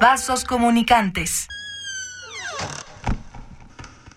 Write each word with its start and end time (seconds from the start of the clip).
Vasos 0.00 0.44
comunicantes. 0.44 1.46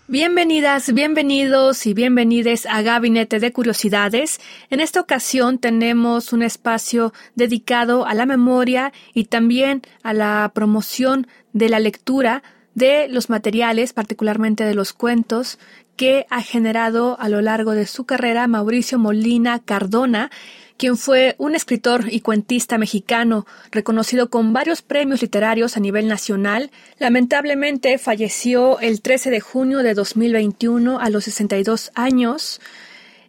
Bienvenidas, 0.08 0.92
bienvenidos 0.94 1.86
y 1.86 1.94
bienvenides 1.94 2.66
a 2.66 2.82
Gabinete 2.82 3.40
de 3.40 3.54
Curiosidades. 3.54 4.40
En 4.70 4.80
esta 4.80 5.00
ocasión 5.00 5.60
tenemos 5.60 6.34
un 6.34 6.42
espacio 6.42 7.14
dedicado 7.36 8.08
a 8.08 8.16
la 8.16 8.26
memoria 8.26 8.92
y 9.14 9.26
también 9.26 9.84
a 10.02 10.14
la 10.14 10.52
promoción 10.54 11.28
de 11.54 11.70
la 11.70 11.80
lectura 11.80 12.42
de 12.74 13.08
los 13.08 13.30
materiales, 13.30 13.94
particularmente 13.94 14.64
de 14.64 14.76
los 14.76 14.94
cuentos, 14.94 15.60
que 15.96 16.26
ha 16.30 16.42
generado 16.42 17.20
a 17.20 17.30
lo 17.30 17.42
largo 17.42 17.72
de 17.72 17.86
su 17.86 18.06
carrera 18.06 18.48
Mauricio 18.48 19.00
Molina 19.00 19.60
Cardona, 19.60 20.32
quien 20.78 20.98
fue 20.98 21.36
un 21.38 21.56
escritor 21.56 22.06
y 22.10 22.22
cuentista 22.22 22.78
mexicano 22.78 23.46
reconocido 23.72 24.30
con 24.30 24.54
varios 24.54 24.82
premios 24.82 25.22
literarios 25.22 25.76
a 25.76 25.80
nivel 25.80 26.08
nacional. 26.08 26.72
Lamentablemente 27.00 27.98
falleció 27.98 28.80
el 28.80 29.02
13 29.02 29.32
de 29.32 29.40
junio 29.40 29.80
de 29.80 29.94
2021 29.94 31.00
a 31.00 31.10
los 31.10 31.26
62 31.26 31.92
años 31.96 32.62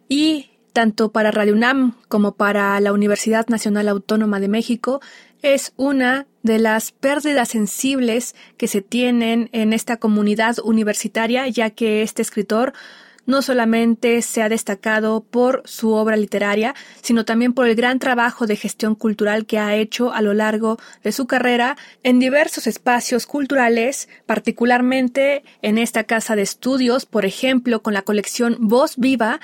y 0.07 0.51
tanto 0.73 1.11
para 1.11 1.31
Radio 1.31 1.53
UNAM 1.53 1.95
como 2.07 2.35
para 2.35 2.79
la 2.79 2.93
Universidad 2.93 3.47
Nacional 3.47 3.89
Autónoma 3.89 4.39
de 4.39 4.47
México 4.47 5.01
es 5.41 5.73
una 5.77 6.27
de 6.43 6.59
las 6.59 6.91
pérdidas 6.91 7.49
sensibles 7.49 8.35
que 8.57 8.67
se 8.67 8.81
tienen 8.81 9.49
en 9.51 9.73
esta 9.73 9.97
comunidad 9.97 10.57
universitaria, 10.63 11.47
ya 11.47 11.69
que 11.69 12.01
este 12.01 12.21
escritor 12.21 12.73
no 13.29 13.43
solamente 13.43 14.23
se 14.23 14.41
ha 14.41 14.49
destacado 14.49 15.21
por 15.21 15.61
su 15.65 15.91
obra 15.91 16.17
literaria, 16.17 16.73
sino 17.01 17.25
también 17.25 17.53
por 17.53 17.67
el 17.67 17.75
gran 17.75 17.99
trabajo 17.99 18.47
de 18.47 18.55
gestión 18.55 18.95
cultural 18.95 19.45
que 19.45 19.59
ha 19.59 19.75
hecho 19.75 20.11
a 20.11 20.23
lo 20.23 20.33
largo 20.33 20.79
de 21.03 21.11
su 21.11 21.27
carrera 21.27 21.77
en 22.01 22.17
diversos 22.19 22.65
espacios 22.65 23.27
culturales, 23.27 24.09
particularmente 24.25 25.43
en 25.61 25.77
esta 25.77 26.05
casa 26.05 26.35
de 26.35 26.41
estudios, 26.41 27.05
por 27.05 27.23
ejemplo, 27.23 27.83
con 27.83 27.93
la 27.93 28.01
colección 28.01 28.57
Voz 28.59 28.97
Viva, 28.97 29.39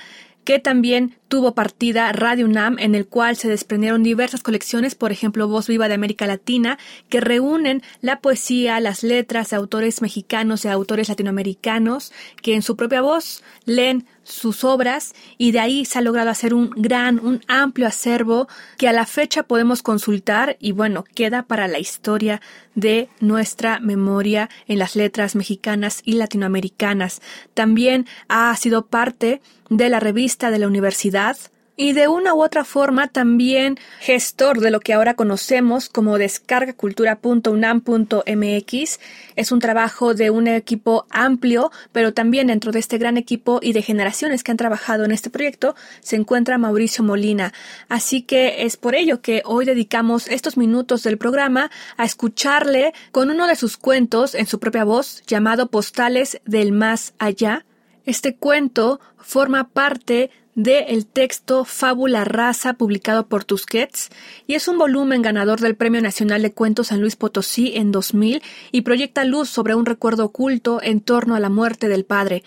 que 0.45 0.59
también 0.59 1.17
tuvo 1.27 1.55
partida 1.55 2.11
Radio 2.13 2.45
UNAM, 2.45 2.77
en 2.79 2.95
el 2.95 3.07
cual 3.07 3.35
se 3.35 3.49
desprendieron 3.49 4.03
diversas 4.03 4.43
colecciones, 4.43 4.95
por 4.95 5.11
ejemplo, 5.11 5.47
Voz 5.47 5.67
Viva 5.67 5.87
de 5.87 5.95
América 5.95 6.27
Latina, 6.27 6.77
que 7.09 7.19
reúnen 7.19 7.81
la 7.99 8.21
poesía, 8.21 8.79
las 8.79 9.03
letras 9.03 9.49
de 9.49 9.57
autores 9.57 10.01
mexicanos 10.01 10.63
y 10.63 10.69
autores 10.69 11.09
latinoamericanos, 11.09 12.13
que 12.41 12.53
en 12.53 12.61
su 12.61 12.77
propia 12.77 13.01
voz 13.01 13.43
leen 13.65 14.05
sus 14.25 14.63
obras 14.63 15.13
y 15.37 15.51
de 15.51 15.59
ahí 15.59 15.85
se 15.85 15.99
ha 15.99 16.01
logrado 16.01 16.29
hacer 16.29 16.53
un 16.53 16.71
gran, 16.71 17.19
un 17.19 17.41
amplio 17.47 17.87
acervo 17.87 18.49
que 18.77 18.89
a 18.89 18.93
la 18.93 19.05
fecha 19.05 19.43
podemos 19.43 19.81
consultar 19.81 20.57
y 20.59 20.73
bueno, 20.73 21.05
queda 21.15 21.43
para 21.43 21.67
la 21.67 21.79
historia 21.79 22.41
de 22.73 23.07
nuestra 23.21 23.79
memoria 23.79 24.49
en 24.67 24.79
las 24.79 24.95
letras 24.95 25.35
mexicanas 25.35 26.01
y 26.03 26.13
latinoamericanas. 26.13 27.21
También 27.53 28.07
ha 28.27 28.55
sido 28.57 28.87
parte 28.87 29.41
de 29.69 29.89
la 29.89 29.99
revista 29.99 30.51
de 30.51 30.59
la 30.59 30.67
universidad 30.67 31.37
y 31.77 31.93
de 31.93 32.07
una 32.07 32.33
u 32.33 32.43
otra 32.43 32.63
forma 32.63 33.07
también 33.07 33.77
gestor 33.99 34.59
de 34.59 34.71
lo 34.71 34.79
que 34.79 34.93
ahora 34.93 35.15
conocemos 35.15 35.89
como 35.89 36.17
descargacultura.unam.mx. 36.17 38.99
Es 39.35 39.51
un 39.51 39.59
trabajo 39.59 40.13
de 40.13 40.29
un 40.29 40.47
equipo 40.47 41.05
amplio, 41.09 41.71
pero 41.91 42.13
también 42.13 42.47
dentro 42.47 42.71
de 42.71 42.79
este 42.79 42.97
gran 42.97 43.17
equipo 43.17 43.59
y 43.61 43.73
de 43.73 43.81
generaciones 43.81 44.43
que 44.43 44.51
han 44.51 44.57
trabajado 44.57 45.03
en 45.03 45.11
este 45.11 45.29
proyecto 45.29 45.75
se 45.99 46.15
encuentra 46.15 46.57
Mauricio 46.57 47.03
Molina. 47.03 47.53
Así 47.89 48.21
que 48.21 48.63
es 48.63 48.77
por 48.77 48.95
ello 48.95 49.21
que 49.21 49.41
hoy 49.45 49.65
dedicamos 49.65 50.27
estos 50.27 50.57
minutos 50.57 51.03
del 51.03 51.17
programa 51.17 51.71
a 51.97 52.05
escucharle 52.05 52.93
con 53.11 53.29
uno 53.29 53.47
de 53.47 53.55
sus 53.55 53.77
cuentos 53.77 54.35
en 54.35 54.47
su 54.47 54.59
propia 54.59 54.83
voz 54.83 55.23
llamado 55.27 55.67
Postales 55.67 56.41
del 56.45 56.71
Más 56.71 57.13
Allá. 57.19 57.65
Este 58.05 58.35
cuento 58.35 58.99
forma 59.17 59.69
parte 59.69 60.29
del 60.55 61.05
texto 61.05 61.65
Fábula 61.65 62.23
Raza 62.23 62.73
publicado 62.73 63.27
por 63.27 63.43
Tusquets 63.43 64.09
y 64.47 64.53
es 64.53 64.69
un 64.69 64.77
volumen 64.77 65.21
ganador 65.21 65.59
del 65.59 65.75
Premio 65.75 66.01
Nacional 66.01 66.41
de 66.41 66.53
Cuentos 66.53 66.87
San 66.87 67.01
Luis 67.01 67.17
Potosí 67.17 67.73
en 67.75 67.91
2000 67.91 68.41
y 68.71 68.81
proyecta 68.81 69.25
luz 69.25 69.49
sobre 69.49 69.75
un 69.75 69.85
recuerdo 69.85 70.23
oculto 70.25 70.81
en 70.81 71.01
torno 71.01 71.35
a 71.35 71.41
la 71.41 71.49
muerte 71.49 71.89
del 71.89 72.05
padre. 72.05 72.43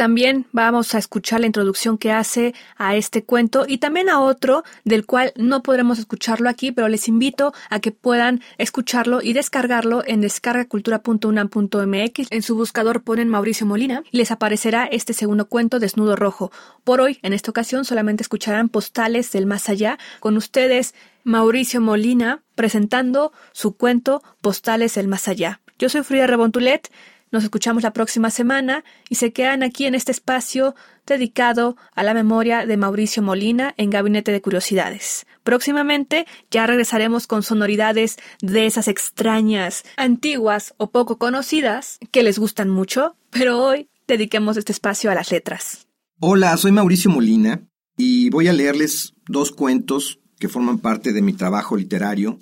También 0.00 0.46
vamos 0.52 0.94
a 0.94 0.98
escuchar 0.98 1.40
la 1.40 1.46
introducción 1.46 1.98
que 1.98 2.10
hace 2.10 2.54
a 2.78 2.96
este 2.96 3.22
cuento 3.22 3.66
y 3.68 3.76
también 3.76 4.08
a 4.08 4.20
otro 4.20 4.64
del 4.82 5.04
cual 5.04 5.34
no 5.36 5.62
podremos 5.62 5.98
escucharlo 5.98 6.48
aquí, 6.48 6.72
pero 6.72 6.88
les 6.88 7.06
invito 7.06 7.52
a 7.68 7.80
que 7.80 7.92
puedan 7.92 8.40
escucharlo 8.56 9.20
y 9.20 9.34
descargarlo 9.34 10.02
en 10.06 10.22
descargacultura.unam.mx. 10.22 12.28
En 12.30 12.40
su 12.40 12.56
buscador 12.56 13.02
ponen 13.02 13.28
Mauricio 13.28 13.66
Molina 13.66 14.02
y 14.10 14.16
les 14.16 14.30
aparecerá 14.30 14.86
este 14.86 15.12
segundo 15.12 15.48
cuento 15.48 15.78
Desnudo 15.78 16.16
Rojo. 16.16 16.50
Por 16.82 17.02
hoy, 17.02 17.18
en 17.20 17.34
esta 17.34 17.50
ocasión, 17.50 17.84
solamente 17.84 18.22
escucharán 18.22 18.70
postales 18.70 19.30
del 19.32 19.44
más 19.44 19.68
allá 19.68 19.98
con 20.18 20.38
ustedes 20.38 20.94
Mauricio 21.24 21.82
Molina 21.82 22.40
presentando 22.54 23.34
su 23.52 23.76
cuento 23.76 24.22
Postales 24.40 24.94
del 24.94 25.08
más 25.08 25.28
allá. 25.28 25.60
Yo 25.78 25.90
soy 25.90 26.04
Frida 26.04 26.26
Rebontulet. 26.26 26.90
Nos 27.32 27.44
escuchamos 27.44 27.84
la 27.84 27.92
próxima 27.92 28.28
semana 28.30 28.82
y 29.08 29.14
se 29.14 29.32
quedan 29.32 29.62
aquí 29.62 29.86
en 29.86 29.94
este 29.94 30.10
espacio 30.10 30.74
dedicado 31.06 31.76
a 31.94 32.02
la 32.02 32.12
memoria 32.12 32.66
de 32.66 32.76
Mauricio 32.76 33.22
Molina 33.22 33.72
en 33.76 33.90
Gabinete 33.90 34.32
de 34.32 34.42
Curiosidades. 34.42 35.26
Próximamente 35.44 36.26
ya 36.50 36.66
regresaremos 36.66 37.28
con 37.28 37.44
sonoridades 37.44 38.16
de 38.42 38.66
esas 38.66 38.88
extrañas, 38.88 39.84
antiguas 39.96 40.74
o 40.76 40.90
poco 40.90 41.18
conocidas 41.18 42.00
que 42.10 42.24
les 42.24 42.36
gustan 42.36 42.68
mucho, 42.68 43.14
pero 43.30 43.64
hoy 43.64 43.88
dediquemos 44.08 44.56
este 44.56 44.72
espacio 44.72 45.08
a 45.08 45.14
las 45.14 45.30
letras. 45.30 45.86
Hola, 46.18 46.56
soy 46.56 46.72
Mauricio 46.72 47.12
Molina 47.12 47.62
y 47.96 48.28
voy 48.30 48.48
a 48.48 48.52
leerles 48.52 49.14
dos 49.28 49.52
cuentos 49.52 50.18
que 50.40 50.48
forman 50.48 50.80
parte 50.80 51.12
de 51.12 51.22
mi 51.22 51.32
trabajo 51.34 51.76
literario. 51.76 52.40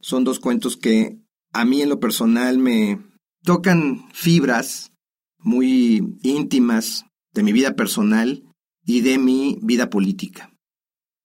Son 0.00 0.22
dos 0.22 0.38
cuentos 0.38 0.76
que 0.76 1.18
a 1.52 1.64
mí 1.64 1.82
en 1.82 1.88
lo 1.88 1.98
personal 1.98 2.58
me 2.58 3.09
tocan 3.42 4.08
fibras 4.12 4.92
muy 5.38 6.18
íntimas 6.22 7.06
de 7.32 7.42
mi 7.42 7.52
vida 7.52 7.74
personal 7.74 8.44
y 8.84 9.00
de 9.00 9.18
mi 9.18 9.58
vida 9.62 9.90
política. 9.90 10.52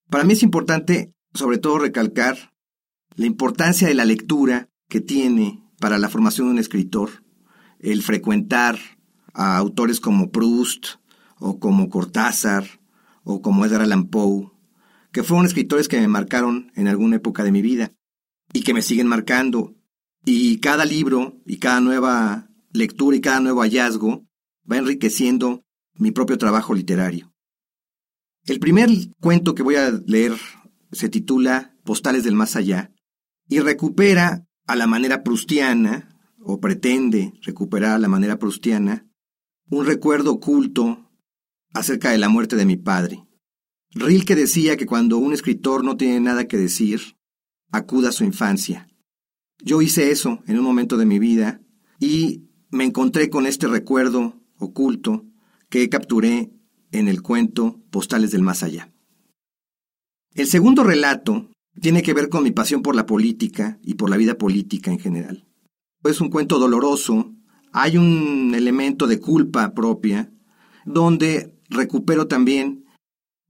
Para 0.09 0.24
mí 0.24 0.34
es 0.34 0.44
importante, 0.44 1.14
sobre 1.34 1.58
todo, 1.58 1.80
recalcar 1.80 2.53
la 3.16 3.26
importancia 3.26 3.88
de 3.88 3.96
la 3.96 4.06
lectura 4.06 4.70
que 4.88 5.02
tiene 5.02 5.64
para 5.80 5.98
la 5.98 6.09
formación 6.09 6.48
de 6.48 6.53
un 6.53 6.59
escritor, 6.59 7.24
el 7.80 8.02
frecuentar 8.03 8.78
a 9.34 9.58
autores 9.58 10.00
como 10.00 10.32
Proust 10.32 10.88
o 11.40 11.59
como 11.59 11.90
Cortázar 11.90 12.66
o 13.24 13.42
como 13.42 13.66
Edgar 13.66 13.82
Allan 13.82 14.06
Poe, 14.06 14.52
que 15.12 15.24
fueron 15.24 15.46
escritores 15.46 15.88
que 15.88 16.00
me 16.00 16.08
marcaron 16.08 16.72
en 16.76 16.88
alguna 16.88 17.18
época 17.18 17.44
de 17.44 17.52
mi 17.52 17.62
vida 17.62 17.94
y 18.53 18.62
que 18.62 18.74
me 18.74 18.82
siguen 18.82 19.08
marcando 19.08 19.75
y 20.26 20.60
cada 20.60 20.86
libro 20.86 21.40
y 21.46 21.58
cada 21.58 21.80
nueva 21.80 22.50
lectura 22.72 23.16
y 23.16 23.22
cada 23.22 23.40
nuevo 23.40 23.62
hallazgo 23.62 24.26
va 24.70 24.78
enriqueciendo 24.78 25.64
mi 25.94 26.12
propio 26.12 26.38
trabajo 26.38 26.74
literario. 26.74 27.32
El 28.46 28.60
primer 28.60 28.90
cuento 29.20 29.56
que 29.56 29.64
voy 29.64 29.76
a 29.76 29.92
leer 29.92 30.34
se 30.92 31.10
titula 31.10 31.76
Postales 31.84 32.24
del 32.24 32.36
Más 32.36 32.56
Allá 32.56 32.92
y 33.48 33.60
recupera 33.60 34.46
a 34.68 34.76
la 34.76 34.88
manera 34.88 35.24
prustiana, 35.24 36.10
o 36.40 36.60
pretende 36.60 37.34
recuperar 37.42 37.94
a 37.94 38.00
la 38.00 38.08
manera 38.08 38.38
prustiana, 38.38 39.08
un 39.70 39.86
recuerdo 39.86 40.34
oculto 40.34 41.12
acerca 41.74 42.12
de 42.12 42.18
la 42.18 42.30
muerte 42.30 42.56
de 42.56 42.66
mi 42.66 42.78
padre. 42.78 43.26
Rilke 43.92 44.36
decía 44.36 44.78
que 44.78 44.86
cuando 44.86 45.18
un 45.18 45.34
escritor 45.34 45.84
no 45.84 45.98
tiene 45.98 46.20
nada 46.20 46.48
que 46.48 46.58
decir, 46.58 47.18
acuda 47.72 48.10
a 48.10 48.12
su 48.12 48.24
infancia. 48.24 48.88
Yo 49.63 49.81
hice 49.81 50.11
eso 50.11 50.43
en 50.47 50.57
un 50.57 50.63
momento 50.63 50.97
de 50.97 51.05
mi 51.05 51.19
vida 51.19 51.61
y 51.99 52.43
me 52.69 52.84
encontré 52.84 53.29
con 53.29 53.46
este 53.46 53.67
recuerdo 53.67 54.41
oculto 54.57 55.25
que 55.69 55.90
capturé 55.90 56.52
en 56.91 57.07
el 57.07 57.22
cuento 57.22 57.79
Postales 57.90 58.31
del 58.31 58.41
Más 58.41 58.63
Allá. 58.63 58.91
El 60.34 60.47
segundo 60.47 60.84
relato 60.84 61.49
tiene 61.81 62.02
que 62.02 62.13
ver 62.13 62.29
con 62.29 62.43
mi 62.43 62.52
pasión 62.52 62.81
por 62.81 62.96
la 62.96 63.05
política 63.05 63.79
y 63.81 63.96
por 63.96 64.09
la 64.09 64.17
vida 64.17 64.37
política 64.37 64.91
en 64.91 64.99
general. 64.99 65.46
es 66.03 66.22
un 66.22 66.29
cuento 66.29 66.59
doloroso, 66.59 67.34
hay 67.72 67.97
un 67.97 68.53
elemento 68.55 69.07
de 69.07 69.19
culpa 69.19 69.73
propia, 69.73 70.31
donde 70.85 71.57
recupero 71.69 72.28
también 72.28 72.85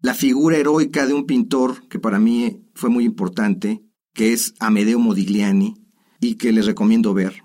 la 0.01 0.13
figura 0.13 0.57
heroica 0.57 1.05
de 1.05 1.13
un 1.13 1.25
pintor 1.25 1.87
que 1.87 1.99
para 1.99 2.19
mí 2.19 2.63
fue 2.73 2.89
muy 2.89 3.03
importante, 3.03 3.83
que 4.13 4.33
es 4.33 4.53
Amedeo 4.59 4.99
Modigliani, 4.99 5.84
y 6.25 6.35
que 6.35 6.51
les 6.51 6.65
recomiendo 6.65 7.13
ver. 7.13 7.43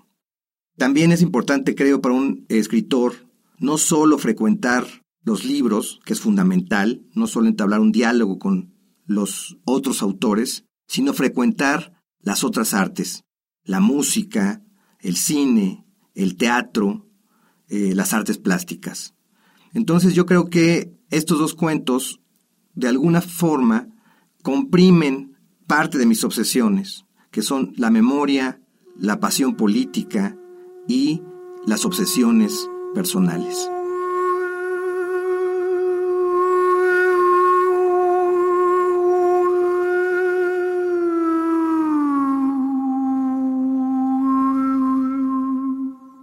También 0.77 1.11
es 1.11 1.21
importante, 1.21 1.75
creo, 1.75 2.01
para 2.01 2.15
un 2.15 2.45
escritor 2.49 3.27
no 3.59 3.77
solo 3.77 4.17
frecuentar 4.17 4.87
los 5.23 5.45
libros, 5.45 5.99
que 6.03 6.13
es 6.13 6.19
fundamental, 6.19 7.03
no 7.13 7.27
solo 7.27 7.47
entablar 7.47 7.79
un 7.79 7.91
diálogo 7.91 8.39
con 8.39 8.73
los 9.05 9.57
otros 9.65 10.01
autores, 10.01 10.65
sino 10.87 11.13
frecuentar 11.13 12.01
las 12.19 12.43
otras 12.43 12.73
artes, 12.73 13.23
la 13.63 13.79
música, 13.79 14.63
el 14.99 15.15
cine, 15.15 15.85
el 16.15 16.37
teatro, 16.37 17.07
eh, 17.67 17.93
las 17.93 18.13
artes 18.13 18.37
plásticas. 18.37 19.13
Entonces 19.73 20.15
yo 20.15 20.25
creo 20.25 20.49
que 20.49 20.93
estos 21.09 21.37
dos 21.39 21.53
cuentos, 21.53 22.19
de 22.73 22.87
alguna 22.87 23.21
forma, 23.21 23.89
comprimen 24.41 25.37
parte 25.67 25.97
de 25.97 26.05
mis 26.05 26.23
obsesiones, 26.23 27.05
que 27.29 27.41
son 27.41 27.73
la 27.77 27.91
memoria, 27.91 28.60
la 29.01 29.19
pasión 29.19 29.55
política 29.55 30.37
y 30.87 31.23
las 31.65 31.85
obsesiones 31.85 32.69
personales. 32.93 33.67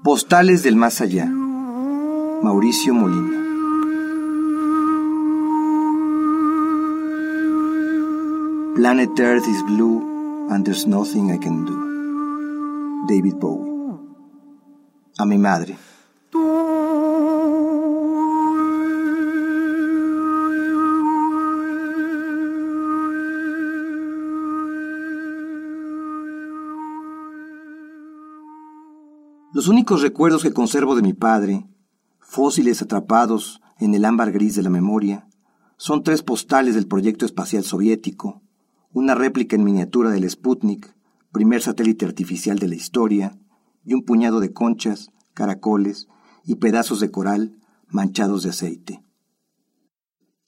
Postales 0.05 0.63
del 0.63 0.77
Más 0.77 1.01
Allá. 1.01 1.27
Mauricio 1.27 2.95
Molina. 2.95 3.45
Planet 8.77 9.19
Earth 9.19 9.49
is 9.49 9.63
blue 9.65 10.49
and 10.51 10.65
there's 10.65 10.87
nothing 10.87 11.33
I 11.33 11.39
can 11.39 11.65
do. 11.67 11.88
David 13.07 13.35
Bowie. 13.35 13.73
A 15.19 15.25
mi 15.25 15.39
madre. 15.39 15.77
Los 29.53 29.67
únicos 29.67 30.03
recuerdos 30.03 30.43
que 30.43 30.53
conservo 30.53 30.95
de 30.95 31.03
mi 31.03 31.15
padre, 31.15 31.67
fósiles 32.21 32.83
atrapados 32.83 33.61
en 33.79 33.95
el 33.95 34.05
ámbar 34.05 34.33
gris 34.33 34.55
de 34.55 34.63
la 34.63 34.71
memoria, 34.71 35.27
son 35.77 36.03
tres 36.03 36.23
postales 36.23 36.75
del 36.75 36.87
proyecto 36.87 37.25
espacial 37.25 37.65
soviético, 37.65 38.43
una 38.93 39.15
réplica 39.15 39.57
en 39.57 39.65
miniatura 39.65 40.11
del 40.11 40.29
Sputnik, 40.29 40.95
primer 41.39 41.63
satélite 41.63 42.05
artificial 42.05 42.59
de 42.59 42.67
la 42.67 42.75
historia, 42.75 43.39
y 43.85 43.95
un 43.95 44.03
puñado 44.03 44.41
de 44.41 44.53
conchas, 44.53 45.13
caracoles 45.35 46.09
y 46.45 46.57
pedazos 46.57 46.99
de 46.99 47.13
coral 47.13 47.61
manchados 47.87 48.43
de 48.43 48.51
aceite. 48.51 49.05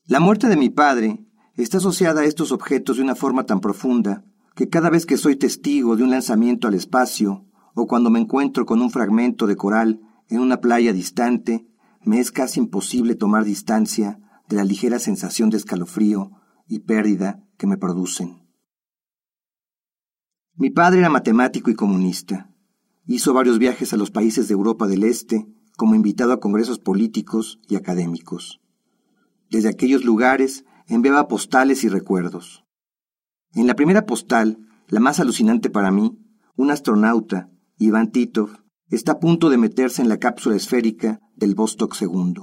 La 0.05 0.19
muerte 0.19 0.49
de 0.49 0.57
mi 0.57 0.69
padre 0.69 1.25
está 1.55 1.77
asociada 1.77 2.23
a 2.23 2.25
estos 2.25 2.51
objetos 2.51 2.97
de 2.97 3.05
una 3.05 3.15
forma 3.15 3.47
tan 3.47 3.61
profunda 3.61 4.25
que 4.57 4.69
cada 4.69 4.91
vez 4.91 5.07
que 5.07 5.17
soy 5.17 5.37
testigo 5.37 5.95
de 5.95 6.03
un 6.03 6.11
lanzamiento 6.11 6.67
al 6.67 6.75
espacio 6.75 7.47
o 7.77 7.87
cuando 7.87 8.11
me 8.11 8.19
encuentro 8.19 8.67
con 8.67 8.83
un 8.83 8.91
fragmento 8.91 9.47
de 9.47 9.55
coral 9.55 10.01
en 10.29 10.41
una 10.41 10.61
playa 10.61 10.93
distante, 10.93 11.69
me 12.03 12.19
es 12.19 12.33
casi 12.33 12.59
imposible 12.59 13.15
tomar 13.15 13.45
distancia 13.45 14.19
de 14.49 14.57
la 14.57 14.65
ligera 14.65 14.99
sensación 14.99 15.51
de 15.51 15.59
escalofrío 15.59 16.33
y 16.67 16.81
pérdida 16.81 17.45
que 17.59 17.69
me 17.69 17.79
producen. 17.79 18.50
Mi 20.61 20.69
padre 20.69 20.99
era 20.99 21.09
matemático 21.09 21.71
y 21.71 21.75
comunista. 21.75 22.51
Hizo 23.07 23.33
varios 23.33 23.59
viajes 23.59 23.95
a 23.95 23.97
los 23.97 24.11
países 24.11 24.47
de 24.47 24.53
Europa 24.53 24.87
del 24.87 25.05
Este 25.05 25.47
como 25.79 25.95
invitado 25.95 26.35
a 26.35 26.39
congresos 26.39 26.79
políticos 26.79 27.59
y 27.67 27.77
académicos. 27.77 28.61
Desde 29.49 29.71
aquellos 29.71 30.05
lugares 30.05 30.67
enviaba 30.87 31.29
postales 31.29 31.83
y 31.83 31.89
recuerdos. 31.89 32.63
En 33.55 33.67
la 33.67 33.75
primera 33.75 34.05
postal, 34.05 34.59
la 34.89 35.01
más 35.01 35.19
alucinante 35.19 35.71
para 35.71 35.91
mí, 35.91 36.19
un 36.57 36.71
astronauta, 36.71 37.49
Iván 37.79 38.13
Titov, 38.13 38.63
está 38.91 39.13
a 39.13 39.19
punto 39.19 39.49
de 39.49 39.57
meterse 39.57 40.03
en 40.03 40.11
la 40.11 40.19
cápsula 40.19 40.57
esférica 40.57 41.21
del 41.37 41.55
Vostok 41.55 41.97
II. 41.99 42.35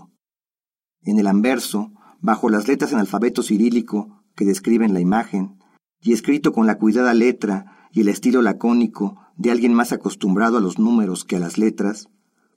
En 1.03 1.19
el 1.19 1.27
anverso, 1.27 1.91
bajo 2.19 2.49
las 2.49 2.67
letras 2.67 2.93
en 2.93 2.97
alfabeto 2.97 3.43
cirílico 3.43 4.23
que 4.35 4.43
describen 4.43 4.95
la 4.95 5.01
imagen, 5.01 5.59
y 6.01 6.13
escrito 6.13 6.51
con 6.51 6.65
la 6.65 6.79
cuidada 6.79 7.13
letra 7.13 7.76
y 7.91 8.01
el 8.01 8.09
estilo 8.09 8.41
lacónico 8.41 9.17
de 9.37 9.51
alguien 9.51 9.73
más 9.73 9.91
acostumbrado 9.91 10.57
a 10.57 10.61
los 10.61 10.79
números 10.79 11.25
que 11.25 11.35
a 11.35 11.39
las 11.39 11.57
letras, 11.57 12.09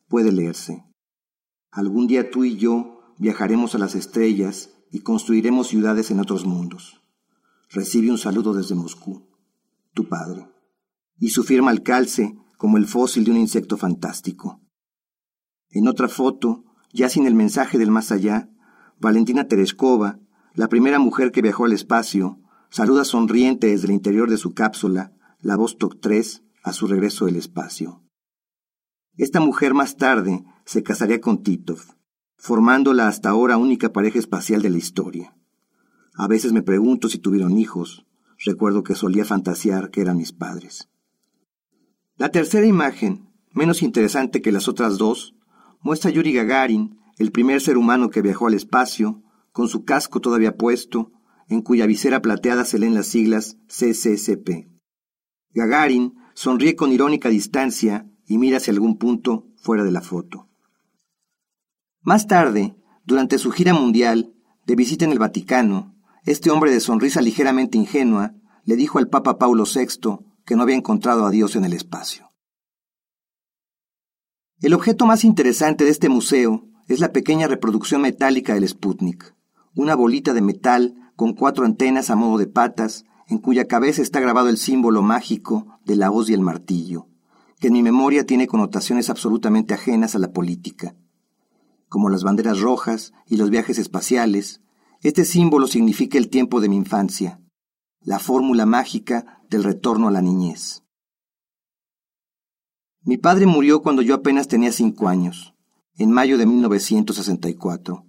puede 0.09 0.33
leerse. 0.33 0.85
Algún 1.71 2.07
día 2.07 2.31
tú 2.31 2.45
y 2.45 2.57
yo 2.57 3.01
viajaremos 3.19 3.75
a 3.75 3.79
las 3.79 3.95
estrellas 3.95 4.71
y 4.91 5.01
construiremos 5.01 5.69
ciudades 5.69 6.11
en 6.11 6.21
otros 6.21 6.45
mundos. 6.45 7.01
Recibe 7.69 8.11
un 8.11 8.19
saludo 8.19 8.53
desde 8.55 8.75
Moscú, 8.75 9.29
tu 9.95 10.09
padre. 10.09 10.49
Y 11.19 11.31
su 11.31 11.45
firma 11.45 11.71
al 11.71 11.83
calce 11.83 12.37
como 12.57 12.77
el 12.77 12.87
fósil 12.87 13.25
de 13.25 13.31
un 13.31 13.37
insecto 13.37 13.77
fantástico. 13.77 14.61
En 15.71 15.87
otra 15.87 16.09
foto, 16.09 16.65
ya 16.93 17.09
sin 17.09 17.27
el 17.27 17.35
mensaje 17.35 17.79
del 17.79 17.91
más 17.91 18.11
allá, 18.11 18.51
Valentina 18.99 19.47
Tereskova, 19.47 20.19
la 20.55 20.69
primera 20.69 20.99
mujer 20.99 21.31
que 21.31 21.43
viajó 21.43 21.65
al 21.65 21.73
espacio, 21.73 22.41
saluda 22.71 23.05
sonriente 23.05 23.69
desde 23.69 23.87
el 23.87 23.93
interior 23.93 24.29
de 24.29 24.37
su 24.37 24.53
cápsula, 24.53 25.13
la 25.43 25.57
Vostok 25.57 26.01
3, 26.01 26.43
a 26.63 26.73
su 26.73 26.87
regreso 26.87 27.27
del 27.27 27.37
espacio. 27.37 28.03
Esta 29.17 29.41
mujer 29.41 29.75
más 29.75 29.97
tarde 29.97 30.45
se 30.65 30.83
casaría 30.83 31.21
con 31.21 31.43
Titov, 31.43 31.81
formando 32.37 32.93
la 32.93 33.09
hasta 33.09 33.31
ahora 33.31 33.57
única 33.57 33.93
pareja 33.93 34.19
espacial 34.19 34.63
de 34.63 34.71
la 34.71 34.79
historia. 34.79 35.35
A 36.15 36.29
veces 36.29 36.53
me 36.53 36.63
pregunto 36.63 37.09
si 37.09 37.19
tuvieron 37.19 37.57
hijos. 37.59 38.07
Recuerdo 38.45 38.83
que 38.83 38.95
solía 38.95 39.25
fantasear 39.25 39.91
que 39.91 40.01
eran 40.01 40.17
mis 40.17 40.33
padres. 40.33 40.89
La 42.17 42.31
tercera 42.31 42.67
imagen, 42.67 43.31
menos 43.53 43.83
interesante 43.83 44.43
que 44.43 44.53
las 44.53 44.69
otras 44.69 44.99
dos, 44.99 45.35
muestra 45.81 46.11
a 46.11 46.13
Yuri 46.13 46.33
Gagarin, 46.33 46.99
el 47.19 47.33
primer 47.33 47.61
ser 47.61 47.77
humano 47.77 48.11
que 48.11 48.23
viajó 48.23 48.47
al 48.47 48.55
espacio, 48.55 49.23
con 49.53 49.69
su 49.69 49.85
casco 49.85 50.21
todavía 50.21 50.57
puesto, 50.57 51.13
en 51.49 51.63
cuya 51.63 51.87
visera 51.87 52.23
plateada 52.23 52.65
se 52.65 52.79
leen 52.79 52.95
las 52.95 53.07
siglas 53.07 53.57
CCCP. 53.69 54.80
Gagarin 55.53 56.15
sonríe 56.35 56.77
con 56.77 56.93
irónica 56.93 57.29
distancia 57.29 58.07
y 58.27 58.39
mira 58.39 58.59
hacia 58.59 58.73
algún 58.73 58.99
punto 58.99 59.47
fuera 59.57 59.85
de 59.85 59.91
la 59.91 60.01
foto. 60.01 60.49
Más 62.03 62.27
tarde, 62.27 62.77
durante 63.05 63.39
su 63.39 63.51
gira 63.51 63.75
mundial, 63.75 64.33
de 64.67 64.77
visita 64.77 65.05
en 65.05 65.13
el 65.13 65.19
Vaticano, 65.19 65.95
este 66.25 66.51
hombre 66.51 66.71
de 66.71 66.81
sonrisa 66.81 67.21
ligeramente 67.21 67.77
ingenua 67.77 68.35
le 68.65 68.77
dijo 68.77 68.99
al 68.99 69.09
Papa 69.09 69.39
Paulo 69.39 69.65
VI 69.65 70.19
que 70.45 70.57
no 70.57 70.63
había 70.63 70.77
encontrado 70.77 71.27
a 71.27 71.31
Dios 71.31 71.57
en 71.57 71.65
el 71.65 71.73
espacio. 71.73 72.31
El 74.61 74.75
objeto 74.75 75.07
más 75.07 75.25
interesante 75.25 75.85
de 75.85 75.91
este 75.91 76.09
museo 76.09 76.69
es 76.87 77.01
la 77.01 77.13
pequeña 77.13 77.49
reproducción 77.49 78.03
metálica 78.03 78.55
del 78.55 78.69
Sputnik, 78.69 79.35
una 79.75 79.95
bolita 79.95 80.35
de 80.35 80.43
metal 80.43 81.13
con 81.17 81.35
cuatro 81.35 81.65
antenas 81.65 82.11
a 82.11 82.17
modo 82.17 82.39
de 82.39 82.47
patas, 82.47 83.05
en 83.31 83.39
cuya 83.39 83.69
cabeza 83.69 84.03
está 84.03 84.19
grabado 84.19 84.49
el 84.49 84.59
símbolo 84.59 85.03
mágico 85.03 85.79
de 85.85 85.95
la 85.95 86.11
hoz 86.11 86.29
y 86.29 86.35
el 86.35 86.41
martillo, 86.41 87.07
que 87.61 87.69
en 87.69 87.75
mi 87.75 87.83
memoria 87.83 88.27
tiene 88.27 88.49
connotaciones 88.49 89.09
absolutamente 89.09 89.73
ajenas 89.73 90.17
a 90.17 90.19
la 90.19 90.33
política. 90.33 90.97
Como 91.89 92.11
las 92.11 92.25
banderas 92.25 92.59
rojas 92.59 93.13
y 93.27 93.37
los 93.37 93.51
viajes 93.51 93.79
espaciales, 93.79 94.63
este 95.03 95.25
símbolo 95.25 95.69
significa 95.69 96.19
el 96.19 96.29
tiempo 96.29 96.61
de 96.61 96.69
mi 96.69 96.77
infancia, 96.77 97.41
la 98.01 98.19
fórmula 98.19 98.67
mágica 98.67 99.41
del 99.49 99.63
retorno 99.63 100.09
a 100.09 100.11
la 100.11 100.23
niñez. 100.23 100.83
Mi 103.03 103.17
padre 103.17 103.47
murió 103.47 103.81
cuando 103.81 104.03
yo 104.03 104.17
apenas 104.17 104.49
tenía 104.49 104.73
cinco 104.73 105.07
años, 105.07 105.55
en 105.97 106.11
mayo 106.11 106.37
de 106.37 106.47
1964. 106.47 108.07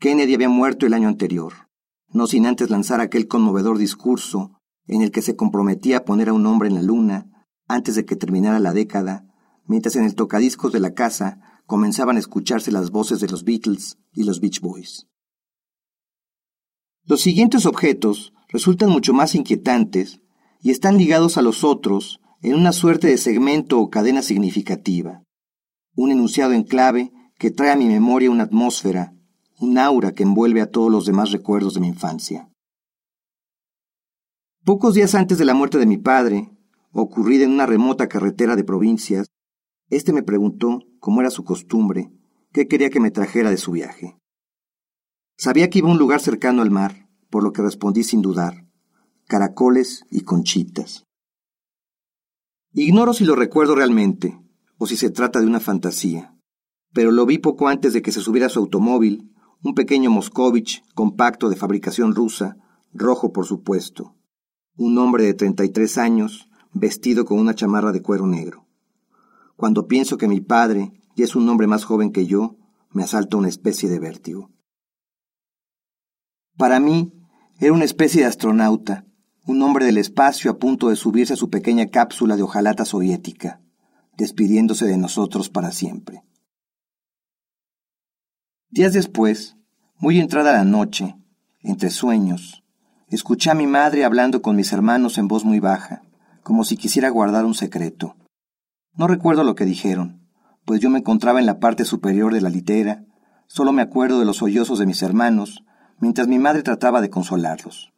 Kennedy 0.00 0.34
había 0.34 0.48
muerto 0.48 0.86
el 0.86 0.94
año 0.94 1.06
anterior, 1.06 1.69
no 2.12 2.26
sin 2.26 2.46
antes 2.46 2.70
lanzar 2.70 3.00
aquel 3.00 3.28
conmovedor 3.28 3.78
discurso 3.78 4.52
en 4.86 5.02
el 5.02 5.10
que 5.10 5.22
se 5.22 5.36
comprometía 5.36 5.98
a 5.98 6.04
poner 6.04 6.28
a 6.28 6.32
un 6.32 6.46
hombre 6.46 6.68
en 6.68 6.74
la 6.74 6.82
luna 6.82 7.46
antes 7.68 7.94
de 7.94 8.04
que 8.04 8.16
terminara 8.16 8.58
la 8.58 8.72
década, 8.72 9.24
mientras 9.66 9.94
en 9.96 10.04
el 10.04 10.14
tocadiscos 10.14 10.72
de 10.72 10.80
la 10.80 10.94
casa 10.94 11.38
comenzaban 11.66 12.16
a 12.16 12.18
escucharse 12.18 12.72
las 12.72 12.90
voces 12.90 13.20
de 13.20 13.28
los 13.28 13.44
Beatles 13.44 13.98
y 14.12 14.24
los 14.24 14.40
Beach 14.40 14.60
Boys. 14.60 15.06
Los 17.04 17.20
siguientes 17.20 17.66
objetos 17.66 18.32
resultan 18.48 18.90
mucho 18.90 19.12
más 19.14 19.34
inquietantes 19.34 20.20
y 20.60 20.70
están 20.70 20.98
ligados 20.98 21.38
a 21.38 21.42
los 21.42 21.62
otros 21.62 22.20
en 22.42 22.54
una 22.54 22.72
suerte 22.72 23.06
de 23.06 23.18
segmento 23.18 23.78
o 23.78 23.90
cadena 23.90 24.22
significativa, 24.22 25.22
un 25.94 26.10
enunciado 26.10 26.52
en 26.52 26.64
clave 26.64 27.12
que 27.38 27.50
trae 27.50 27.70
a 27.70 27.76
mi 27.76 27.86
memoria 27.86 28.30
una 28.30 28.44
atmósfera, 28.44 29.14
un 29.60 29.76
aura 29.76 30.12
que 30.12 30.22
envuelve 30.22 30.62
a 30.62 30.70
todos 30.70 30.90
los 30.90 31.04
demás 31.04 31.32
recuerdos 31.32 31.74
de 31.74 31.80
mi 31.80 31.88
infancia. 31.88 32.50
Pocos 34.64 34.94
días 34.94 35.14
antes 35.14 35.36
de 35.36 35.44
la 35.44 35.54
muerte 35.54 35.78
de 35.78 35.86
mi 35.86 35.98
padre, 35.98 36.50
ocurrida 36.92 37.44
en 37.44 37.50
una 37.50 37.66
remota 37.66 38.08
carretera 38.08 38.56
de 38.56 38.64
provincias, 38.64 39.28
éste 39.90 40.14
me 40.14 40.22
preguntó, 40.22 40.80
como 40.98 41.20
era 41.20 41.30
su 41.30 41.44
costumbre, 41.44 42.10
qué 42.52 42.68
quería 42.68 42.88
que 42.88 43.00
me 43.00 43.10
trajera 43.10 43.50
de 43.50 43.58
su 43.58 43.72
viaje. 43.72 44.16
Sabía 45.36 45.68
que 45.68 45.80
iba 45.80 45.88
a 45.88 45.92
un 45.92 45.98
lugar 45.98 46.20
cercano 46.20 46.62
al 46.62 46.70
mar, 46.70 47.08
por 47.28 47.42
lo 47.42 47.52
que 47.52 47.62
respondí 47.62 48.02
sin 48.02 48.22
dudar, 48.22 48.66
caracoles 49.26 50.06
y 50.10 50.22
conchitas. 50.22 51.04
Ignoro 52.72 53.12
si 53.12 53.24
lo 53.24 53.36
recuerdo 53.36 53.74
realmente, 53.74 54.40
o 54.78 54.86
si 54.86 54.96
se 54.96 55.10
trata 55.10 55.40
de 55.40 55.46
una 55.46 55.60
fantasía, 55.60 56.34
pero 56.92 57.12
lo 57.12 57.26
vi 57.26 57.38
poco 57.38 57.68
antes 57.68 57.92
de 57.92 58.00
que 58.00 58.12
se 58.12 58.20
subiera 58.20 58.46
a 58.46 58.50
su 58.50 58.58
automóvil, 58.58 59.29
un 59.62 59.74
pequeño 59.74 60.10
Moscovich 60.10 60.82
compacto 60.94 61.48
de 61.50 61.56
fabricación 61.56 62.14
rusa, 62.14 62.56
rojo 62.92 63.32
por 63.32 63.46
supuesto, 63.46 64.14
un 64.76 64.96
hombre 64.98 65.24
de 65.24 65.34
treinta 65.34 65.64
y 65.64 65.70
tres 65.70 65.98
años, 65.98 66.48
vestido 66.72 67.24
con 67.24 67.38
una 67.38 67.54
chamarra 67.54 67.92
de 67.92 68.00
cuero 68.00 68.26
negro. 68.26 68.66
Cuando 69.56 69.86
pienso 69.86 70.16
que 70.16 70.28
mi 70.28 70.40
padre 70.40 70.92
ya 71.16 71.24
es 71.24 71.36
un 71.36 71.48
hombre 71.48 71.66
más 71.66 71.84
joven 71.84 72.12
que 72.12 72.26
yo, 72.26 72.56
me 72.90 73.02
asalta 73.02 73.36
una 73.36 73.48
especie 73.48 73.90
de 73.90 73.98
vértigo. 73.98 74.50
Para 76.56 76.80
mí, 76.80 77.12
era 77.58 77.72
una 77.72 77.84
especie 77.84 78.22
de 78.22 78.28
astronauta, 78.28 79.04
un 79.46 79.62
hombre 79.62 79.84
del 79.84 79.98
espacio 79.98 80.50
a 80.50 80.58
punto 80.58 80.88
de 80.88 80.96
subirse 80.96 81.34
a 81.34 81.36
su 81.36 81.50
pequeña 81.50 81.88
cápsula 81.88 82.36
de 82.36 82.42
hojalata 82.42 82.84
soviética, 82.84 83.60
despidiéndose 84.16 84.86
de 84.86 84.96
nosotros 84.96 85.50
para 85.50 85.72
siempre. 85.72 86.22
Días 88.72 88.92
después, 88.92 89.56
muy 89.98 90.20
entrada 90.20 90.52
la 90.52 90.62
noche, 90.62 91.16
entre 91.60 91.90
sueños, 91.90 92.62
escuché 93.08 93.50
a 93.50 93.54
mi 93.54 93.66
madre 93.66 94.04
hablando 94.04 94.42
con 94.42 94.54
mis 94.54 94.72
hermanos 94.72 95.18
en 95.18 95.26
voz 95.26 95.44
muy 95.44 95.58
baja, 95.58 96.02
como 96.44 96.62
si 96.62 96.76
quisiera 96.76 97.08
guardar 97.08 97.44
un 97.44 97.54
secreto. 97.54 98.14
No 98.94 99.08
recuerdo 99.08 99.42
lo 99.42 99.56
que 99.56 99.64
dijeron, 99.64 100.24
pues 100.64 100.78
yo 100.78 100.88
me 100.88 101.00
encontraba 101.00 101.40
en 101.40 101.46
la 101.46 101.58
parte 101.58 101.84
superior 101.84 102.32
de 102.32 102.42
la 102.42 102.48
litera, 102.48 103.04
solo 103.48 103.72
me 103.72 103.82
acuerdo 103.82 104.20
de 104.20 104.24
los 104.24 104.36
sollozos 104.36 104.78
de 104.78 104.86
mis 104.86 105.02
hermanos, 105.02 105.64
mientras 105.98 106.28
mi 106.28 106.38
madre 106.38 106.62
trataba 106.62 107.00
de 107.00 107.10
consolarlos. 107.10 107.92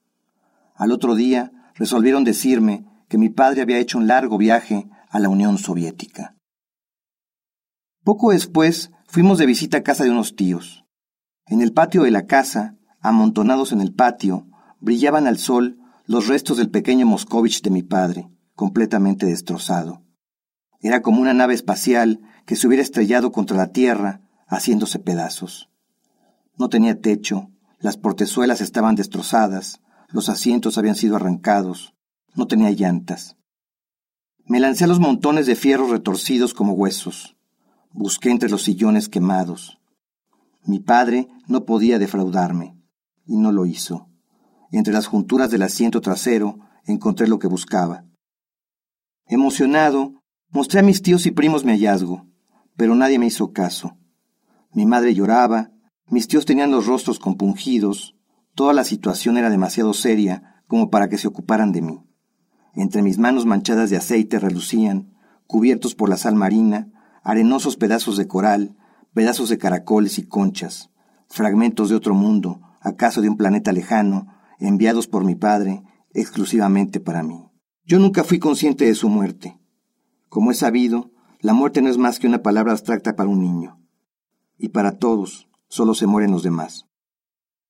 Al 0.75 0.91
otro 0.91 1.15
día 1.15 1.53
resolvieron 1.75 2.25
decirme 2.25 2.87
que 3.11 3.19
mi 3.19 3.29
padre 3.29 3.61
había 3.61 3.77
hecho 3.77 3.99
un 3.99 4.07
largo 4.07 4.39
viaje 4.39 4.89
a 5.11 5.19
la 5.19 5.29
Unión 5.29 5.59
Soviética. 5.59 6.35
Poco 8.03 8.31
después 8.33 8.91
Fuimos 9.13 9.37
de 9.37 9.45
visita 9.45 9.77
a 9.77 9.83
casa 9.83 10.05
de 10.05 10.11
unos 10.11 10.37
tíos. 10.37 10.87
En 11.45 11.61
el 11.61 11.75
patio 11.75 12.05
de 12.05 12.11
la 12.11 12.25
casa, 12.25 12.79
amontonados 13.03 13.73
en 13.73 13.83
el 13.83 13.93
patio, 13.93 14.47
brillaban 14.81 15.27
al 15.27 15.37
sol 15.37 15.77
los 16.07 16.29
restos 16.29 16.57
del 16.57 16.71
pequeño 16.71 17.05
Moscovich 17.05 17.61
de 17.61 17.69
mi 17.69 17.83
padre, 17.83 18.31
completamente 18.55 19.27
destrozado. 19.27 20.03
Era 20.81 21.03
como 21.03 21.21
una 21.21 21.35
nave 21.35 21.53
espacial 21.53 22.23
que 22.47 22.57
se 22.57 22.67
hubiera 22.67 22.83
estrellado 22.83 23.33
contra 23.33 23.55
la 23.55 23.67
tierra, 23.67 24.23
haciéndose 24.47 24.99
pedazos. 24.99 25.69
No 26.57 26.71
tenía 26.71 26.99
techo, 26.99 27.51
las 27.81 27.99
portezuelas 27.99 28.63
estaban 28.63 28.95
destrozadas, 28.95 29.83
los 30.09 30.31
asientos 30.31 30.79
habían 30.79 30.97
sido 30.97 31.17
arrancados, 31.17 31.93
no 32.35 32.47
tenía 32.47 32.71
llantas. 32.71 33.37
Me 34.47 34.59
lancé 34.59 34.85
a 34.85 34.87
los 34.87 35.01
montones 35.01 35.45
de 35.45 35.55
fierros 35.55 35.91
retorcidos 35.91 36.55
como 36.55 36.73
huesos. 36.73 37.37
Busqué 37.95 38.31
entre 38.31 38.49
los 38.49 38.63
sillones 38.63 39.09
quemados. 39.09 39.79
Mi 40.65 40.81
padre 40.81 41.29
no 41.47 41.65
podía 41.65 41.99
defraudarme, 41.99 42.77
y 43.27 43.37
no 43.37 43.53
lo 43.53 43.67
hizo. 43.67 44.09
Entre 44.71 44.93
las 44.93 45.07
junturas 45.07 45.51
del 45.51 45.63
asiento 45.63 46.01
trasero 46.01 46.59
encontré 46.85 47.29
lo 47.29 47.39
que 47.39 47.49
buscaba. 47.49 48.05
Emocionado, 49.27 50.23
mostré 50.49 50.81
a 50.81 50.83
mis 50.83 51.03
tíos 51.03 51.27
y 51.27 51.31
primos 51.31 51.65
mi 51.65 51.73
hallazgo, 51.73 52.27
pero 52.77 52.95
nadie 52.95 53.19
me 53.19 53.27
hizo 53.27 53.53
caso. 53.53 53.97
Mi 54.73 54.87
madre 54.87 55.15
lloraba, 55.15 55.71
mis 56.07 56.29
tíos 56.29 56.47
tenían 56.47 56.71
los 56.71 56.87
rostros 56.87 57.19
compungidos, 57.19 58.17
toda 58.55 58.73
la 58.73 58.85
situación 58.85 59.37
era 59.37 59.51
demasiado 59.51 59.93
seria 59.93 60.63
como 60.67 60.91
para 60.91 61.09
que 61.09 61.19
se 61.19 61.29
ocuparan 61.29 61.73
de 61.73 61.83
mí. 61.83 62.01
Entre 62.75 63.03
mis 63.03 63.19
manos 63.19 63.45
manchadas 63.45 63.91
de 63.91 63.99
aceite 63.99 64.39
relucían, 64.39 65.13
cubiertos 65.47 65.95
por 65.95 66.09
la 66.09 66.17
sal 66.17 66.35
marina, 66.35 66.89
arenosos 67.23 67.77
pedazos 67.77 68.17
de 68.17 68.27
coral, 68.27 68.77
pedazos 69.15 69.49
de 69.49 69.59
caracoles 69.59 70.19
y 70.19 70.27
conchas, 70.27 70.91
fragmentos 71.29 71.89
de 71.89 71.97
otro 71.97 72.15
mundo, 72.15 72.61
acaso 72.81 73.21
de 73.21 73.29
un 73.29 73.37
planeta 73.37 73.73
lejano, 73.73 74.27
enviados 74.59 75.07
por 75.07 75.25
mi 75.25 75.35
padre 75.35 75.83
exclusivamente 76.15 77.01
para 77.01 77.23
mí. 77.23 77.49
Yo 77.85 77.99
nunca 77.99 78.25
fui 78.25 78.39
consciente 78.39 78.85
de 78.85 78.95
su 78.95 79.09
muerte. 79.09 79.59
Como 80.29 80.51
he 80.51 80.55
sabido, 80.55 81.11
la 81.41 81.53
muerte 81.53 81.83
no 81.83 81.91
es 81.91 81.99
más 81.99 82.19
que 82.19 82.27
una 82.27 82.43
palabra 82.43 82.73
abstracta 82.73 83.17
para 83.17 83.29
un 83.29 83.41
niño. 83.41 83.81
Y 84.59 84.69
para 84.69 84.99
todos, 84.99 85.49
solo 85.69 85.95
se 85.95 86.07
mueren 86.07 86.31
los 86.31 86.43
demás. 86.43 86.87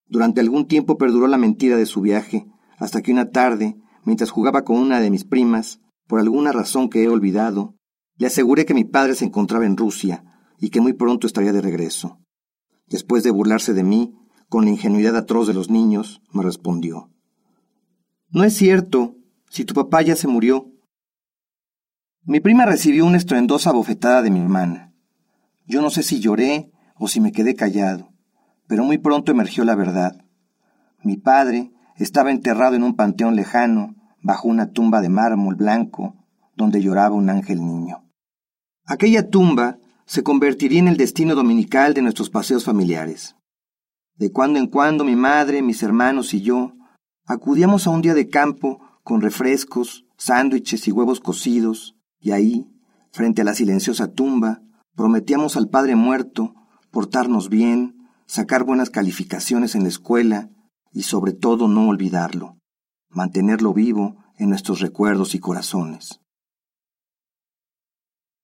Durante 0.07 0.41
algún 0.41 0.67
tiempo 0.67 0.99
perduró 0.99 1.27
la 1.27 1.39
mentira 1.39 1.77
de 1.77 1.87
su 1.87 2.03
viaje, 2.03 2.47
hasta 2.79 3.01
que 3.01 3.13
una 3.13 3.31
tarde, 3.31 3.77
mientras 4.05 4.31
jugaba 4.31 4.63
con 4.63 4.77
una 4.77 5.01
de 5.01 5.11
mis 5.11 5.25
primas, 5.25 5.81
por 6.07 6.21
alguna 6.21 6.53
razón 6.53 6.91
que 6.91 7.05
he 7.05 7.09
olvidado, 7.09 7.75
le 8.23 8.29
aseguré 8.29 8.65
que 8.65 8.73
mi 8.73 8.85
padre 8.85 9.17
se 9.17 9.25
encontraba 9.25 9.67
en 9.67 9.77
Rusia 9.77 10.23
y 10.61 10.71
que 10.71 10.81
muy 10.81 10.93
pronto 10.93 11.27
estaría 11.27 11.53
de 11.53 11.61
regreso. 11.61 12.21
Después 12.87 13.25
de 13.25 13.33
burlarse 13.33 13.75
de 13.75 13.83
mí, 13.83 14.15
con 14.49 14.65
la 14.65 14.71
ingenuidad 14.71 15.17
atroz 15.17 15.49
de 15.49 15.55
los 15.55 15.71
niños, 15.71 16.23
me 16.33 16.45
respondió. 16.45 17.11
No 18.31 18.45
es 18.45 18.55
cierto, 18.55 19.17
si 19.51 19.65
tu 19.65 19.75
papá 19.75 20.03
ya 20.03 20.15
se 20.15 20.29
murió. 20.29 20.71
Mi 22.23 22.39
prima 22.39 22.65
recibió 22.65 23.07
una 23.07 23.17
estruendosa 23.17 23.73
bofetada 23.73 24.23
de 24.23 24.31
mi 24.31 24.39
hermana. 24.39 24.95
Yo 25.67 25.83
no 25.83 25.91
sé 25.91 26.05
si 26.05 26.21
lloré 26.21 26.71
o 26.95 27.09
si 27.09 27.21
me 27.21 27.33
quedé 27.33 27.57
callado, 27.57 28.13
pero 28.69 28.85
muy 28.85 28.99
pronto 28.99 29.33
emergió 29.33 29.65
la 29.65 29.75
verdad. 29.75 30.25
Mi 31.03 31.17
padre 31.17 31.73
estaba 31.97 32.31
enterrado 32.31 32.77
en 32.77 32.85
un 32.85 32.95
panteón 32.95 33.35
lejano, 33.35 33.97
bajo 34.21 34.47
una 34.47 34.71
tumba 34.71 35.01
de 35.01 35.09
mármol 35.09 35.57
blanco, 35.57 36.15
donde 36.55 36.81
lloraba 36.81 37.17
un 37.17 37.29
ángel 37.29 37.67
niño. 37.67 38.02
Aquella 38.87 39.29
tumba 39.29 39.79
se 40.07 40.23
convertiría 40.23 40.81
en 40.81 40.89
el 40.89 40.97
destino 40.97 41.35
dominical 41.35 41.95
de 41.95 42.03
nuestros 42.03 42.31
paseos 42.31 42.65
familiares. 42.65 43.37
De 44.17 44.31
cuando 44.31 44.59
en 44.59 44.67
cuando 44.67 45.05
mi 45.05 45.17
madre, 45.17 45.63
mis 45.63 45.83
hermanos 45.83 46.35
y 46.35 46.43
yo 46.43 46.75
acudíamos 47.25 47.87
a 47.87 47.91
un 47.91 48.03
día 48.03 48.15
de 48.15 48.29
campo 48.29 48.81
con 49.05 49.21
refrescos, 49.21 50.05
sándwiches 50.17 50.87
y 50.89 50.93
huevos 50.93 51.21
cocidos, 51.21 51.97
y 52.21 52.33
ahí, 52.33 52.67
frente 53.11 53.43
a 53.43 53.45
la 53.45 53.55
silenciosa 53.55 54.13
tumba, 54.13 54.63
prometíamos 54.95 55.57
al 55.57 55.69
Padre 55.69 55.97
muerto 55.97 56.55
portarnos 56.91 57.49
bien, 57.49 58.09
sacar 58.27 58.65
buenas 58.65 58.91
calificaciones 58.91 59.75
en 59.75 59.83
la 59.83 59.89
escuela 59.89 60.51
y 60.93 61.03
sobre 61.03 61.33
todo 61.33 61.69
no 61.69 61.89
olvidarlo, 61.89 62.59
mantenerlo 63.09 63.73
vivo 63.73 64.17
en 64.37 64.51
nuestros 64.51 64.81
recuerdos 64.81 65.35
y 65.35 65.39
corazones. 65.39 66.22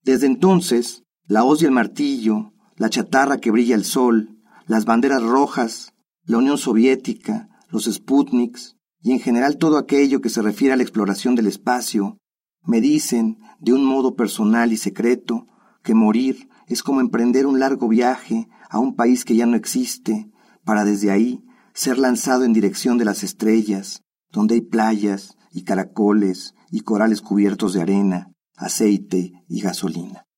Desde 0.03 0.27
entonces, 0.27 1.05
la 1.27 1.45
hoz 1.45 1.63
y 1.63 1.67
el 1.67 1.73
martillo, 1.73 2.53
la 2.77 2.91
chatarra 2.91 3.39
que 3.39 3.51
brilla 3.51 3.75
el 3.75 3.85
sol, 3.85 4.39
las 4.67 4.85
banderas 4.85 5.23
rojas, 5.23 5.95
la 6.25 6.39
Unión 6.39 6.59
Soviética, 6.59 7.49
los 7.71 7.85
Sputniks 7.85 8.77
y 9.03 9.13
en 9.13 9.21
general 9.21 9.59
todo 9.59 9.79
aquello 9.79 10.21
que 10.21 10.29
se 10.29 10.43
refiere 10.43 10.75
a 10.75 10.77
la 10.77 10.83
exploración 10.83 11.35
del 11.35 11.47
espacio, 11.47 12.19
me 12.65 12.81
dicen, 12.81 13.39
de 13.61 13.73
un 13.73 13.85
modo 13.85 14.15
personal 14.15 14.73
y 14.73 14.77
secreto, 14.77 15.47
que 15.83 15.95
morir 15.95 16.49
es 16.67 16.83
como 16.83 17.01
emprender 17.01 17.47
un 17.47 17.61
largo 17.61 17.89
viaje 17.89 18.49
a 18.69 18.79
un 18.79 18.95
país 18.95 19.25
que 19.25 19.37
ya 19.37 19.47
no 19.47 19.57
existe, 19.57 20.31
para 20.65 20.85
desde 20.85 21.11
ahí 21.11 21.43
ser 21.73 21.99
lanzado 21.99 22.45
en 22.45 22.53
dirección 22.53 22.99
de 22.99 23.05
las 23.05 23.23
estrellas, 23.23 24.03
donde 24.31 24.57
hay 24.57 24.61
playas 24.61 25.37
y 25.53 25.63
caracoles 25.63 26.55
y 26.71 26.81
corales 26.81 27.23
cubiertos 27.23 27.73
de 27.73 27.83
arena, 27.83 28.33
aceite 28.59 29.33
y 29.49 29.61
gasolina. 29.61 30.29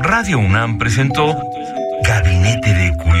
Radio 0.00 0.38
UNAM 0.38 0.78
presentó 0.78 1.36
Gabinete 2.02 2.72
de 2.74 2.96